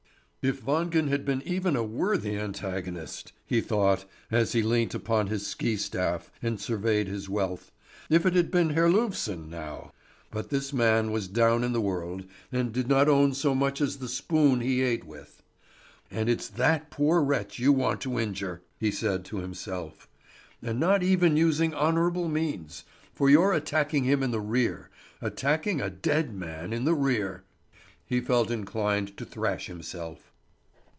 [0.43, 5.45] "If Wangen had even been a worthy antagonist," he thought, as he leant upon his
[5.45, 7.71] ski staff and surveyed his wealth.
[8.09, 9.91] "If it had been Herlufsen now."
[10.31, 13.97] But this man was down in the world, and did not own so much as
[13.99, 15.43] the spoon he ate with.
[16.09, 20.07] "And it's that poor wretch you want to injure!" he said to himself.
[20.63, 22.83] "And not even using honourable means;
[23.13, 24.89] for you're attacking him in the rear
[25.21, 27.43] attacking a dead man in the rear!"
[28.07, 30.29] He felt inclined to thrash himself.